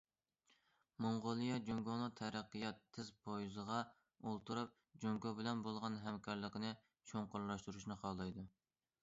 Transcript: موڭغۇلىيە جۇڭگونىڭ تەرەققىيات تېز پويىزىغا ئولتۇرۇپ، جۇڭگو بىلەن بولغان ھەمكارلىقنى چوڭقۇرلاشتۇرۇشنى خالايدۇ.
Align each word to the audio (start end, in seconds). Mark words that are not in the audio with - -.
موڭغۇلىيە 1.05 1.57
جۇڭگونىڭ 1.67 2.13
تەرەققىيات 2.19 2.79
تېز 2.97 3.11
پويىزىغا 3.27 3.77
ئولتۇرۇپ، 4.31 4.75
جۇڭگو 5.05 5.35
بىلەن 5.43 5.63
بولغان 5.69 6.01
ھەمكارلىقنى 6.09 6.75
چوڭقۇرلاشتۇرۇشنى 7.13 8.01
خالايدۇ. 8.03 8.51